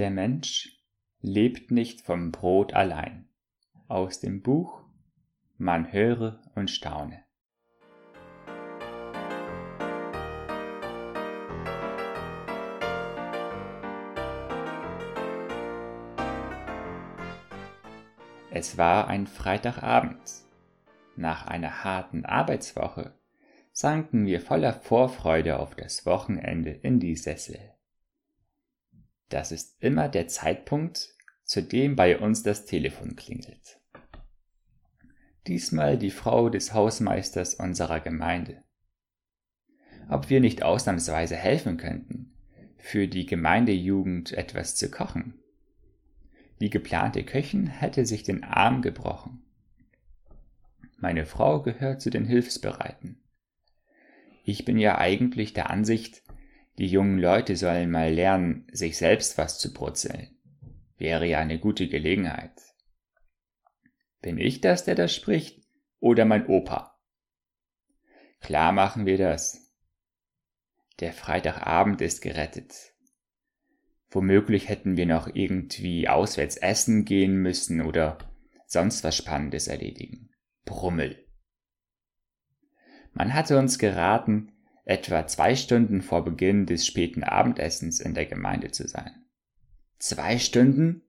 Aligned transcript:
Der 0.00 0.10
Mensch 0.10 0.82
lebt 1.20 1.70
nicht 1.70 2.00
vom 2.00 2.32
Brot 2.32 2.72
allein. 2.72 3.28
Aus 3.86 4.18
dem 4.18 4.40
Buch 4.40 4.82
Man 5.58 5.92
höre 5.92 6.40
und 6.54 6.70
staune. 6.70 7.22
Es 18.50 18.78
war 18.78 19.06
ein 19.08 19.26
Freitagabend. 19.26 20.22
Nach 21.14 21.46
einer 21.46 21.84
harten 21.84 22.24
Arbeitswoche 22.24 23.20
sanken 23.72 24.24
wir 24.24 24.40
voller 24.40 24.72
Vorfreude 24.72 25.58
auf 25.58 25.74
das 25.74 26.06
Wochenende 26.06 26.70
in 26.70 27.00
die 27.00 27.16
Sessel. 27.16 27.74
Das 29.30 29.52
ist 29.52 29.76
immer 29.80 30.08
der 30.08 30.28
Zeitpunkt, 30.28 31.08
zu 31.44 31.62
dem 31.62 31.96
bei 31.96 32.18
uns 32.18 32.42
das 32.42 32.66
Telefon 32.66 33.16
klingelt. 33.16 33.80
Diesmal 35.46 35.96
die 35.96 36.10
Frau 36.10 36.50
des 36.50 36.74
Hausmeisters 36.74 37.54
unserer 37.54 38.00
Gemeinde. 38.00 38.62
Ob 40.08 40.28
wir 40.28 40.40
nicht 40.40 40.62
ausnahmsweise 40.62 41.36
helfen 41.36 41.76
könnten, 41.76 42.34
für 42.76 43.06
die 43.08 43.24
Gemeindejugend 43.24 44.32
etwas 44.32 44.74
zu 44.74 44.90
kochen. 44.90 45.38
Die 46.60 46.70
geplante 46.70 47.24
Köchin 47.24 47.68
hätte 47.68 48.04
sich 48.06 48.22
den 48.22 48.42
Arm 48.42 48.82
gebrochen. 48.82 49.42
Meine 50.98 51.24
Frau 51.24 51.62
gehört 51.62 52.02
zu 52.02 52.10
den 52.10 52.24
Hilfsbereiten. 52.24 53.22
Ich 54.44 54.64
bin 54.64 54.78
ja 54.78 54.98
eigentlich 54.98 55.52
der 55.52 55.70
Ansicht, 55.70 56.22
die 56.80 56.86
jungen 56.86 57.18
Leute 57.18 57.56
sollen 57.56 57.90
mal 57.90 58.10
lernen, 58.10 58.66
sich 58.72 58.96
selbst 58.96 59.36
was 59.36 59.58
zu 59.58 59.74
brutzeln. 59.74 60.34
Wäre 60.96 61.26
ja 61.26 61.38
eine 61.38 61.58
gute 61.58 61.88
Gelegenheit. 61.88 62.58
Bin 64.22 64.38
ich 64.38 64.62
das, 64.62 64.86
der 64.86 64.94
das 64.94 65.14
spricht, 65.14 65.62
oder 65.98 66.24
mein 66.24 66.46
Opa? 66.46 66.98
Klar 68.40 68.72
machen 68.72 69.04
wir 69.04 69.18
das. 69.18 69.74
Der 71.00 71.12
Freitagabend 71.12 72.00
ist 72.00 72.22
gerettet. 72.22 72.94
Womöglich 74.08 74.70
hätten 74.70 74.96
wir 74.96 75.04
noch 75.04 75.28
irgendwie 75.34 76.08
auswärts 76.08 76.56
essen 76.56 77.04
gehen 77.04 77.36
müssen 77.36 77.82
oder 77.82 78.16
sonst 78.64 79.04
was 79.04 79.18
Spannendes 79.18 79.68
erledigen. 79.68 80.30
Brummel. 80.64 81.26
Man 83.12 83.34
hatte 83.34 83.58
uns 83.58 83.78
geraten, 83.78 84.52
etwa 84.90 85.24
zwei 85.28 85.54
Stunden 85.54 86.02
vor 86.02 86.24
Beginn 86.24 86.66
des 86.66 86.84
späten 86.84 87.22
Abendessens 87.22 88.00
in 88.00 88.12
der 88.12 88.26
Gemeinde 88.26 88.72
zu 88.72 88.88
sein. 88.88 89.24
Zwei 90.00 90.38
Stunden? 90.38 91.02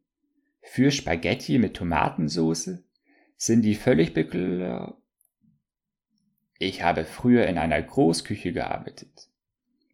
Für 0.62 0.92
Spaghetti 0.92 1.58
mit 1.58 1.76
Tomatensauce? 1.76 2.84
Sind 3.38 3.64
die 3.64 3.74
völlig 3.74 4.14
bekloppt? 4.14 5.02
Ich 6.60 6.84
habe 6.84 7.06
früher 7.06 7.48
in 7.48 7.58
einer 7.58 7.82
Großküche 7.82 8.54
gearbeitet. 8.54 9.30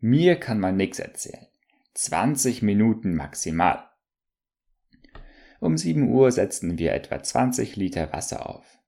Mir 0.01 0.35
kann 0.35 0.59
man 0.59 0.75
nix 0.75 0.99
erzählen. 0.99 1.47
20 1.93 2.61
Minuten 2.61 3.15
maximal. 3.15 3.89
Um 5.61 5.77
7 5.77 6.09
Uhr 6.09 6.29
setzten 6.33 6.77
wir 6.77 6.91
etwa 6.93 7.23
20 7.23 7.77
Liter 7.77 8.11
Wasser 8.11 8.49
auf. 8.49 8.79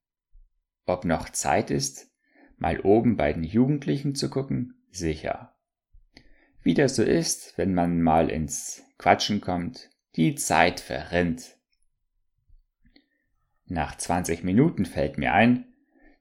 Ob 0.85 1.05
noch 1.05 1.29
Zeit 1.29 1.71
ist, 1.71 2.11
mal 2.57 2.81
oben 2.81 3.15
bei 3.15 3.31
den 3.31 3.45
Jugendlichen 3.45 4.13
zu 4.13 4.29
gucken, 4.29 4.75
sicher. 4.91 5.53
Wie 6.61 6.73
das 6.73 6.95
so 6.95 7.03
ist, 7.03 7.57
wenn 7.57 7.73
man 7.73 8.01
mal 8.01 8.29
ins 8.29 8.83
Quatschen 8.97 9.41
kommt, 9.41 9.89
die 10.15 10.35
Zeit 10.35 10.79
verrinnt. 10.79 11.55
Nach 13.65 13.95
20 13.95 14.43
Minuten 14.43 14.85
fällt 14.85 15.17
mir 15.17 15.33
ein, 15.33 15.65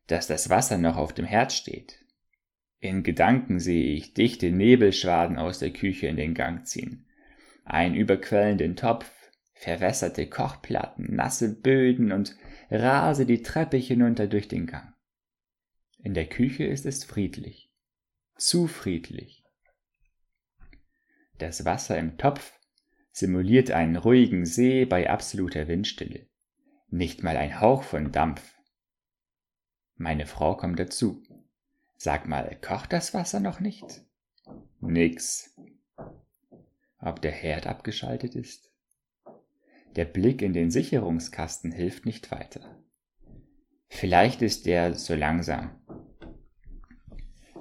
dass 0.07 0.27
das 0.27 0.49
Wasser 0.49 0.79
noch 0.79 0.97
auf 0.97 1.13
dem 1.13 1.25
Herd 1.25 1.53
steht. 1.53 2.05
In 2.81 3.03
Gedanken 3.03 3.59
sehe 3.59 3.95
ich 3.95 4.15
dichte 4.15 4.51
Nebelschwaden 4.51 5.39
aus 5.39 5.59
der 5.59 5.73
Küche 5.73 6.07
in 6.07 6.17
den 6.17 6.35
Gang 6.35 6.67
ziehen. 6.67 7.07
Einen 7.65 7.97
überquellenden 7.97 8.77
Topf, 8.77 9.11
verwässerte 9.55 10.29
Kochplatten, 10.29 11.15
nasse 11.17 11.61
Böden 11.61 12.13
und 12.13 12.37
rase 12.71 13.27
die 13.27 13.43
Treppe 13.43 13.77
hinunter 13.77 14.29
durch 14.29 14.47
den 14.47 14.67
Gang. 14.67 14.95
In 15.99 16.15
der 16.15 16.27
Küche 16.27 16.65
ist 16.65 16.87
es 16.87 17.03
friedlich 17.03 17.68
zu 18.39 18.67
friedlich. 18.69 19.45
Das 21.39 21.65
Wasser 21.65 21.99
im 21.99 22.17
Topf 22.19 22.53
simuliert 23.13 23.71
einen 23.71 23.97
ruhigen 23.97 24.47
See 24.47 24.85
bei 24.85 25.11
absoluter 25.11 25.69
Windstille. 25.69 26.27
Nicht 26.89 27.23
mal 27.23 27.37
ein 27.37 27.61
Hauch 27.61 27.83
von 27.83 28.13
Dampf. 28.13 28.55
Meine 29.97 30.27
Frau 30.27 30.57
kommt 30.57 30.79
dazu. 30.79 31.23
Sag 31.97 32.29
mal, 32.29 32.57
kocht 32.63 32.93
das 32.93 33.13
Wasser 33.13 33.41
noch 33.41 33.61
nicht? 33.61 34.03
Nix. 34.81 35.57
Ob 37.01 37.21
der 37.21 37.33
Herd 37.33 37.67
abgeschaltet 37.67 38.35
ist? 38.37 38.71
Der 39.97 40.05
Blick 40.05 40.43
in 40.43 40.53
den 40.53 40.71
Sicherungskasten 40.71 41.73
hilft 41.73 42.07
nicht 42.07 42.31
weiter. 42.31 42.83
Vielleicht 43.89 44.43
ist 44.43 44.67
der 44.67 44.95
so 44.95 45.15
langsam. 45.15 45.81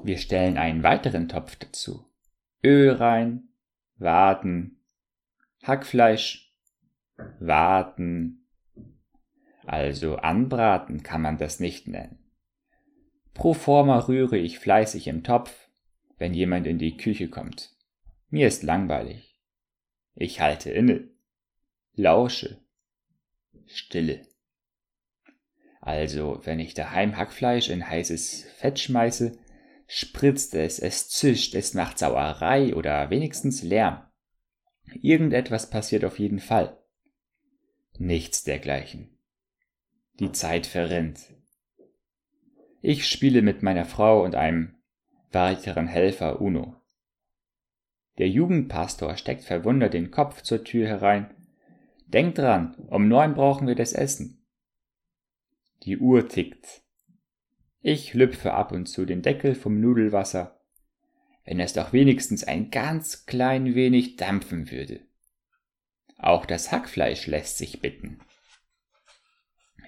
Wir 0.08 0.20
stellen 0.20 0.58
einen 0.58 0.84
weiteren 0.84 1.28
Topf 1.28 1.58
dazu. 1.58 2.10
Öl 2.64 2.94
rein, 2.94 3.50
warten, 3.98 4.82
Hackfleisch, 5.64 6.56
warten. 7.42 8.48
Also 9.66 10.16
anbraten 10.16 11.04
kann 11.04 11.22
man 11.22 11.38
das 11.38 11.60
nicht 11.60 11.90
nennen. 11.90 12.20
Pro 13.34 13.54
forma 13.54 14.00
rühre 14.00 14.38
ich 14.38 14.60
fleißig 14.60 15.08
im 15.08 15.26
Topf, 15.26 15.70
wenn 16.18 16.34
jemand 16.34 16.68
in 16.68 16.78
die 16.78 16.96
Küche 16.96 17.28
kommt. 17.28 17.76
Mir 18.30 18.48
ist 18.48 18.64
langweilig. 18.64 19.38
Ich 20.16 20.40
halte 20.40 20.72
inne, 20.72 21.10
lausche, 21.96 22.62
stille. 23.66 24.26
Also, 25.82 26.40
wenn 26.46 26.62
ich 26.62 26.74
daheim 26.74 27.18
Hackfleisch 27.18 27.68
in 27.68 27.86
heißes 27.86 28.46
Fett 28.56 28.80
schmeiße, 28.80 29.38
spritzt 29.88 30.54
es, 30.54 30.80
es 30.80 31.10
zischt, 31.10 31.56
es 31.56 31.74
macht 31.74 31.98
Sauerei 31.98 32.76
oder 32.76 33.10
wenigstens 33.10 33.64
Lärm. 33.64 34.04
Irgendetwas 35.02 35.70
passiert 35.70 36.06
auf 36.06 36.20
jeden 36.20 36.40
Fall. 36.40 36.78
Nichts 37.98 38.44
dergleichen. 38.44 39.18
Die 40.20 40.32
Zeit 40.32 40.68
verrinnt. 40.68 41.20
Ich 42.82 43.08
spiele 43.08 43.42
mit 43.42 43.64
meiner 43.64 43.86
Frau 43.86 44.24
und 44.24 44.36
einem 44.36 44.76
weiteren 45.32 45.88
Helfer 45.88 46.42
Uno. 46.42 46.76
Der 48.18 48.30
Jugendpastor 48.30 49.18
steckt 49.18 49.44
verwundert 49.44 49.94
den 49.94 50.12
Kopf 50.12 50.42
zur 50.42 50.64
Tür 50.64 50.88
herein. 50.88 51.34
Denkt 52.08 52.38
dran, 52.38 52.76
um 52.88 53.08
neun 53.08 53.34
brauchen 53.34 53.68
wir 53.68 53.76
das 53.76 53.94
Essen. 53.94 54.46
Die 55.84 55.98
Uhr 55.98 56.28
tickt. 56.28 56.84
Ich 57.90 58.14
lüpfe 58.14 58.54
ab 58.54 58.74
und 58.74 58.88
zu 58.88 59.06
den 59.06 59.22
Deckel 59.22 59.56
vom 59.56 59.80
Nudelwasser, 59.80 60.60
wenn 61.46 61.62
es 61.62 61.72
doch 61.72 61.94
wenigstens 61.94 62.44
ein 62.44 62.70
ganz 62.70 63.26
klein 63.26 63.76
wenig 63.76 64.18
dampfen 64.18 64.70
würde. 64.70 65.00
Auch 66.18 66.46
das 66.46 66.74
Hackfleisch 66.74 67.28
lässt 67.28 67.58
sich 67.58 67.80
bitten. 67.80 68.20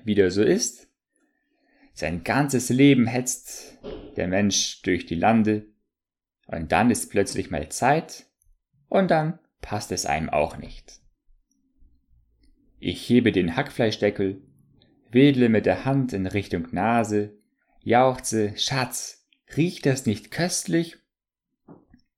Wie 0.06 0.16
der 0.16 0.32
so 0.32 0.44
ist, 0.44 0.88
sein 1.94 2.24
ganzes 2.24 2.70
Leben 2.70 3.06
hetzt 3.06 3.78
der 4.16 4.30
Mensch 4.30 4.82
durch 4.84 5.06
die 5.06 5.16
Lande, 5.16 5.66
und 6.48 6.72
dann 6.72 6.92
ist 6.92 7.12
plötzlich 7.12 7.52
mal 7.52 7.68
Zeit, 7.68 8.28
und 8.88 9.12
dann 9.12 9.40
passt 9.60 9.92
es 9.92 10.06
einem 10.06 10.30
auch 10.30 10.56
nicht. 10.56 11.02
Ich 12.80 13.10
hebe 13.10 13.34
den 13.34 13.58
Hackfleischdeckel, 13.58 14.42
wedle 15.12 15.50
mit 15.50 15.66
der 15.66 15.84
Hand 15.84 16.14
in 16.14 16.28
Richtung 16.28 16.66
Nase, 16.72 17.39
jauchze, 17.82 18.58
Schatz, 18.58 19.28
riecht 19.56 19.86
das 19.86 20.06
nicht 20.06 20.32
köstlich? 20.32 20.98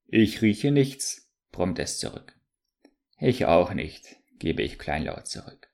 Ich 0.08 0.42
rieche 0.42 0.72
nichts, 0.72 1.32
brummt 1.52 1.80
es 1.80 2.00
zurück. 2.00 2.36
Ich 3.18 3.46
auch 3.46 3.74
nicht, 3.74 4.18
gebe 4.40 4.62
ich 4.64 4.80
kleinlaut 4.80 5.28
zurück. 5.28 5.70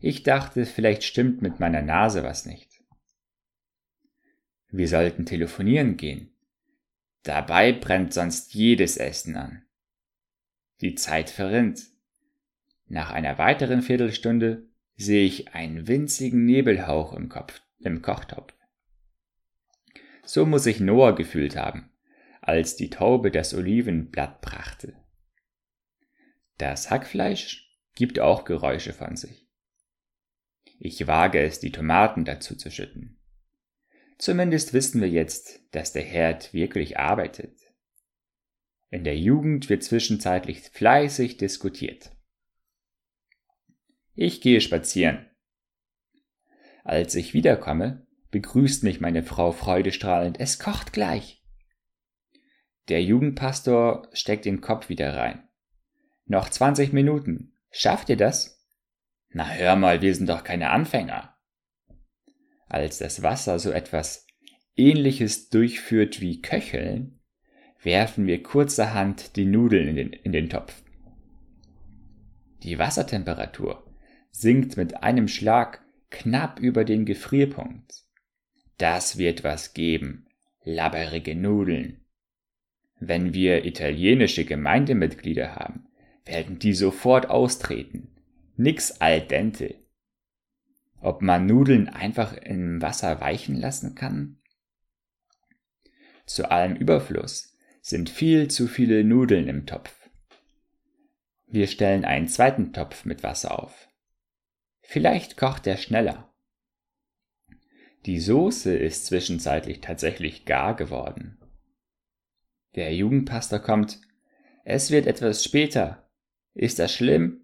Ich 0.00 0.24
dachte, 0.24 0.66
vielleicht 0.66 1.04
stimmt 1.04 1.42
mit 1.42 1.60
meiner 1.60 1.82
Nase 1.82 2.24
was 2.24 2.44
nicht. 2.44 2.82
Wir 4.70 4.88
sollten 4.88 5.26
telefonieren 5.26 5.96
gehen. 5.96 6.34
Dabei 7.22 7.72
brennt 7.72 8.12
sonst 8.12 8.52
jedes 8.54 8.96
Essen 8.96 9.36
an. 9.36 9.64
Die 10.80 10.96
Zeit 10.96 11.30
verrinnt. 11.30 11.84
Nach 12.86 13.12
einer 13.12 13.38
weiteren 13.38 13.82
Viertelstunde 13.82 14.66
sehe 14.96 15.24
ich 15.24 15.54
einen 15.54 15.86
winzigen 15.86 16.44
Nebelhauch 16.44 17.12
im 17.12 17.28
Kopf, 17.28 17.62
im 17.78 18.02
Kochtopf. 18.02 18.52
So 20.24 20.46
muss 20.46 20.64
sich 20.64 20.80
Noah 20.80 21.14
gefühlt 21.14 21.56
haben, 21.56 21.90
als 22.40 22.76
die 22.76 22.90
Taube 22.90 23.30
das 23.30 23.54
Olivenblatt 23.54 24.40
brachte. 24.40 24.94
Das 26.58 26.90
Hackfleisch 26.90 27.76
gibt 27.94 28.20
auch 28.20 28.44
Geräusche 28.44 28.92
von 28.92 29.16
sich. 29.16 29.48
Ich 30.78 31.06
wage 31.06 31.40
es, 31.40 31.60
die 31.60 31.72
Tomaten 31.72 32.24
dazu 32.24 32.56
zu 32.56 32.70
schütten. 32.70 33.18
Zumindest 34.18 34.72
wissen 34.72 35.00
wir 35.00 35.08
jetzt, 35.08 35.60
dass 35.72 35.92
der 35.92 36.02
Herd 36.02 36.54
wirklich 36.54 36.98
arbeitet. 36.98 37.56
In 38.90 39.04
der 39.04 39.18
Jugend 39.18 39.68
wird 39.68 39.82
zwischenzeitlich 39.82 40.60
fleißig 40.60 41.38
diskutiert. 41.38 42.10
Ich 44.14 44.40
gehe 44.40 44.60
spazieren. 44.60 45.26
Als 46.84 47.14
ich 47.14 47.32
wiederkomme, 47.32 48.06
begrüßt 48.32 48.82
mich 48.82 49.00
meine 49.00 49.22
Frau 49.22 49.52
freudestrahlend. 49.52 50.40
Es 50.40 50.58
kocht 50.58 50.92
gleich. 50.92 51.44
Der 52.88 53.02
Jugendpastor 53.04 54.08
steckt 54.12 54.44
den 54.44 54.60
Kopf 54.60 54.88
wieder 54.88 55.16
rein. 55.16 55.48
Noch 56.26 56.48
20 56.50 56.92
Minuten. 56.92 57.52
Schafft 57.70 58.08
ihr 58.08 58.16
das? 58.16 58.66
Na 59.30 59.48
hör 59.48 59.76
mal, 59.76 60.02
wir 60.02 60.12
sind 60.12 60.28
doch 60.28 60.42
keine 60.42 60.70
Anfänger 60.70 61.32
als 62.72 62.98
das 62.98 63.22
Wasser 63.22 63.58
so 63.58 63.70
etwas 63.70 64.26
ähnliches 64.76 65.50
durchführt 65.50 66.20
wie 66.22 66.40
Köcheln, 66.40 67.20
werfen 67.82 68.26
wir 68.26 68.42
kurzerhand 68.42 69.36
die 69.36 69.44
Nudeln 69.44 69.88
in 69.88 69.96
den, 69.96 70.12
in 70.12 70.32
den 70.32 70.48
Topf. 70.48 70.82
Die 72.62 72.78
Wassertemperatur 72.78 73.86
sinkt 74.30 74.78
mit 74.78 75.02
einem 75.02 75.28
Schlag 75.28 75.84
knapp 76.10 76.60
über 76.60 76.84
den 76.84 77.04
Gefrierpunkt. 77.04 78.01
Das 78.78 79.18
wird 79.18 79.44
was 79.44 79.74
geben, 79.74 80.26
labberige 80.64 81.34
Nudeln. 81.34 82.00
Wenn 82.98 83.34
wir 83.34 83.64
italienische 83.64 84.44
Gemeindemitglieder 84.44 85.56
haben, 85.56 85.86
werden 86.24 86.58
die 86.58 86.74
sofort 86.74 87.28
austreten. 87.30 88.08
Nix 88.56 89.00
al 89.00 89.20
dente 89.20 89.82
ob 91.02 91.20
man 91.20 91.46
Nudeln 91.46 91.88
einfach 91.88 92.32
im 92.32 92.80
Wasser 92.80 93.20
weichen 93.20 93.56
lassen 93.56 93.94
kann? 93.94 94.38
Zu 96.26 96.50
allem 96.50 96.76
Überfluss 96.76 97.56
sind 97.80 98.08
viel 98.08 98.48
zu 98.48 98.68
viele 98.68 99.02
Nudeln 99.02 99.48
im 99.48 99.66
Topf. 99.66 99.92
Wir 101.48 101.66
stellen 101.66 102.04
einen 102.04 102.28
zweiten 102.28 102.72
Topf 102.72 103.04
mit 103.04 103.24
Wasser 103.24 103.60
auf. 103.60 103.88
Vielleicht 104.80 105.36
kocht 105.36 105.66
er 105.66 105.76
schneller. 105.76 106.31
Die 108.06 108.18
Soße 108.18 108.76
ist 108.76 109.06
zwischenzeitlich 109.06 109.80
tatsächlich 109.80 110.44
gar 110.44 110.74
geworden. 110.74 111.38
Der 112.74 112.94
Jugendpastor 112.94 113.60
kommt. 113.60 114.00
Es 114.64 114.90
wird 114.90 115.06
etwas 115.06 115.44
später. 115.44 116.08
Ist 116.54 116.78
das 116.78 116.92
schlimm? 116.92 117.42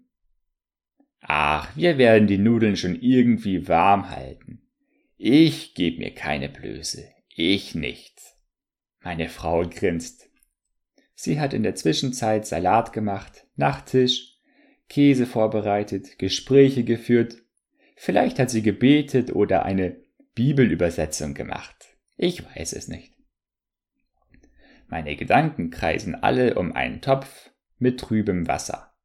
Ach, 1.21 1.75
wir 1.75 1.97
werden 1.97 2.27
die 2.27 2.37
Nudeln 2.37 2.75
schon 2.75 2.99
irgendwie 2.99 3.67
warm 3.67 4.09
halten. 4.09 4.61
Ich 5.17 5.75
geb 5.75 5.99
mir 5.99 6.13
keine 6.13 6.49
Blöße. 6.49 7.07
Ich 7.35 7.75
nicht. 7.75 8.19
Meine 9.01 9.29
Frau 9.29 9.67
grinst. 9.67 10.29
Sie 11.13 11.39
hat 11.39 11.53
in 11.53 11.63
der 11.63 11.75
Zwischenzeit 11.75 12.45
Salat 12.45 12.93
gemacht, 12.93 13.45
Nachtisch, 13.55 14.37
Käse 14.87 15.25
vorbereitet, 15.25 16.17
Gespräche 16.17 16.83
geführt. 16.83 17.37
Vielleicht 17.95 18.39
hat 18.39 18.49
sie 18.49 18.61
gebetet 18.61 19.35
oder 19.35 19.63
eine 19.63 19.97
Bibelübersetzung 20.39 21.33
gemacht. 21.33 21.97
Ich 22.15 22.45
weiß 22.45 22.71
es 22.71 22.87
nicht. 22.87 23.13
Meine 24.87 25.17
Gedanken 25.17 25.69
kreisen 25.69 26.15
alle 26.15 26.55
um 26.55 26.71
einen 26.71 27.01
Topf 27.01 27.51
mit 27.77 27.99
trübem 27.99 28.47
Wasser. 28.47 28.95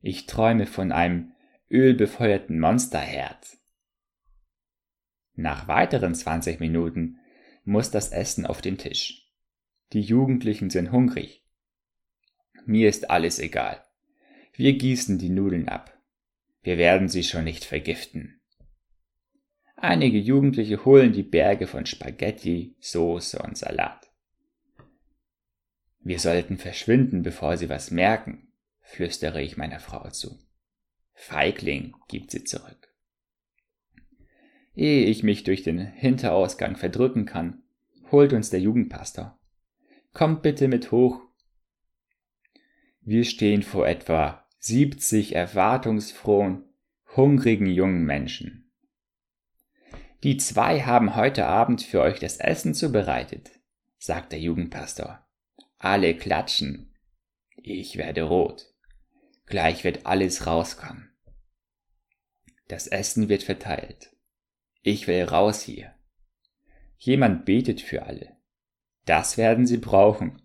Ich 0.00 0.26
träume 0.26 0.66
von 0.66 0.90
einem 0.90 1.30
ölbefeuerten 1.70 2.58
Monsterherd. 2.58 3.56
Nach 5.34 5.68
weiteren 5.68 6.16
20 6.16 6.58
Minuten 6.58 7.20
muss 7.62 7.92
das 7.92 8.10
Essen 8.10 8.46
auf 8.46 8.60
den 8.60 8.78
Tisch. 8.78 9.30
Die 9.92 10.00
Jugendlichen 10.00 10.70
sind 10.70 10.90
hungrig. 10.90 11.46
Mir 12.66 12.88
ist 12.88 13.10
alles 13.10 13.38
egal. 13.38 13.86
Wir 14.54 14.76
gießen 14.76 15.18
die 15.18 15.30
Nudeln 15.30 15.68
ab. 15.68 15.96
Wir 16.62 16.78
werden 16.78 17.08
sie 17.08 17.22
schon 17.22 17.44
nicht 17.44 17.64
vergiften. 17.64 18.39
Einige 19.82 20.18
Jugendliche 20.18 20.84
holen 20.84 21.12
die 21.12 21.22
Berge 21.22 21.66
von 21.66 21.86
Spaghetti, 21.86 22.76
Soße 22.80 23.38
und 23.38 23.56
Salat. 23.56 24.10
Wir 26.00 26.18
sollten 26.18 26.58
verschwinden, 26.58 27.22
bevor 27.22 27.56
sie 27.56 27.70
was 27.70 27.90
merken, 27.90 28.52
flüstere 28.82 29.40
ich 29.40 29.56
meiner 29.56 29.80
Frau 29.80 30.10
zu. 30.10 30.38
Feigling, 31.14 31.94
gibt 32.08 32.30
sie 32.30 32.44
zurück. 32.44 32.94
Ehe 34.74 35.06
ich 35.06 35.22
mich 35.22 35.44
durch 35.44 35.62
den 35.62 35.78
Hinterausgang 35.78 36.76
verdrücken 36.76 37.24
kann, 37.24 37.62
holt 38.10 38.34
uns 38.34 38.50
der 38.50 38.60
Jugendpastor. 38.60 39.38
Kommt 40.12 40.42
bitte 40.42 40.68
mit 40.68 40.90
hoch. 40.90 41.22
Wir 43.00 43.24
stehen 43.24 43.62
vor 43.62 43.88
etwa 43.88 44.46
70 44.58 45.34
erwartungsfrohen, 45.34 46.64
hungrigen 47.16 47.66
jungen 47.66 48.04
Menschen. 48.04 48.59
Die 50.22 50.36
zwei 50.36 50.82
haben 50.82 51.16
heute 51.16 51.46
Abend 51.46 51.82
für 51.82 52.02
euch 52.02 52.18
das 52.18 52.36
Essen 52.36 52.74
zubereitet, 52.74 53.50
sagt 53.98 54.32
der 54.32 54.40
Jugendpastor. 54.40 55.26
Alle 55.78 56.14
klatschen. 56.14 56.94
Ich 57.56 57.96
werde 57.96 58.24
rot. 58.24 58.66
Gleich 59.46 59.82
wird 59.82 60.04
alles 60.04 60.46
rauskommen. 60.46 61.10
Das 62.68 62.86
Essen 62.86 63.30
wird 63.30 63.42
verteilt. 63.42 64.14
Ich 64.82 65.06
will 65.06 65.24
raus 65.24 65.62
hier. 65.62 65.94
Jemand 66.98 67.46
betet 67.46 67.80
für 67.80 68.02
alle. 68.02 68.36
Das 69.06 69.38
werden 69.38 69.66
sie 69.66 69.78
brauchen. 69.78 70.42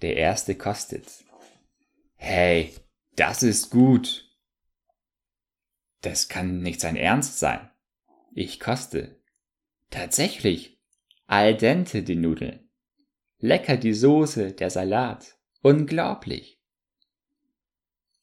Der 0.00 0.16
erste 0.16 0.54
kostet. 0.54 1.24
Hey, 2.14 2.74
das 3.16 3.42
ist 3.42 3.70
gut. 3.70 4.34
Das 6.00 6.28
kann 6.28 6.60
nicht 6.60 6.80
sein 6.80 6.96
Ernst 6.96 7.38
sein. 7.38 7.70
Ich 8.38 8.60
koste. 8.60 9.16
Tatsächlich. 9.88 10.78
Al 11.26 11.56
dente 11.56 12.02
die 12.02 12.16
Nudeln. 12.16 12.68
Lecker 13.38 13.78
die 13.78 13.94
Soße, 13.94 14.52
der 14.52 14.68
Salat. 14.68 15.38
Unglaublich. 15.62 16.60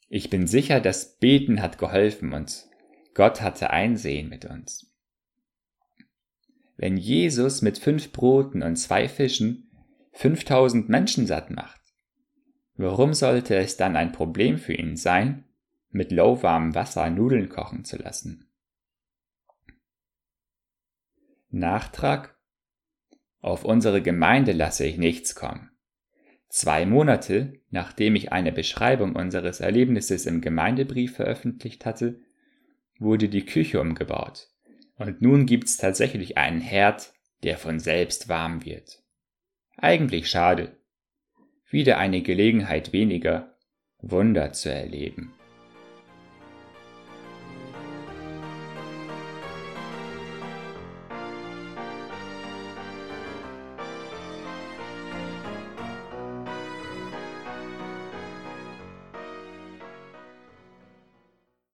Ich 0.09 0.29
bin 0.29 0.45
sicher, 0.45 0.81
das 0.81 1.17
Beten 1.17 1.63
hat 1.63 1.79
geholfen 1.79 2.31
und 2.31 2.67
Gott 3.15 3.41
hatte 3.41 3.71
Einsehen 3.71 4.29
mit 4.29 4.45
uns. 4.45 4.93
Wenn 6.77 6.97
Jesus 6.97 7.63
mit 7.63 7.79
fünf 7.79 8.11
Broten 8.11 8.61
und 8.61 8.75
zwei 8.75 9.09
Fischen 9.09 9.71
5000 10.11 10.89
Menschen 10.89 11.25
satt 11.25 11.49
macht, 11.49 11.81
warum 12.75 13.15
sollte 13.15 13.55
es 13.55 13.77
dann 13.77 13.95
ein 13.95 14.11
Problem 14.11 14.59
für 14.59 14.75
ihn 14.75 14.95
sein, 14.95 15.45
mit 15.89 16.11
lauwarmem 16.11 16.75
Wasser 16.75 17.09
Nudeln 17.09 17.49
kochen 17.49 17.83
zu 17.83 17.97
lassen? 17.97 18.52
Nachtrag 21.55 22.35
Auf 23.39 23.63
unsere 23.63 24.01
Gemeinde 24.01 24.53
lasse 24.53 24.87
ich 24.87 24.97
nichts 24.97 25.35
kommen. 25.35 25.69
Zwei 26.49 26.87
Monate, 26.87 27.61
nachdem 27.69 28.15
ich 28.15 28.31
eine 28.31 28.51
Beschreibung 28.51 29.15
unseres 29.15 29.59
Erlebnisses 29.59 30.25
im 30.25 30.41
Gemeindebrief 30.41 31.15
veröffentlicht 31.15 31.85
hatte, 31.85 32.19
wurde 32.97 33.29
die 33.29 33.45
Küche 33.45 33.79
umgebaut. 33.79 34.49
Und 34.95 35.21
nun 35.21 35.45
gibt's 35.45 35.77
tatsächlich 35.77 36.39
einen 36.39 36.59
Herd, 36.59 37.13
der 37.43 37.59
von 37.59 37.79
selbst 37.79 38.29
warm 38.29 38.65
wird. 38.65 39.03
Eigentlich 39.77 40.31
schade. 40.31 40.75
Wieder 41.69 41.99
eine 41.99 42.23
Gelegenheit 42.23 42.93
weniger, 42.93 43.55
Wunder 43.99 44.53
zu 44.53 44.73
erleben. 44.73 45.35